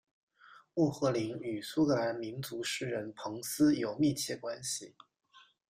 [0.73, 4.95] 莫赫林与苏格兰民族诗人彭斯有密切关系。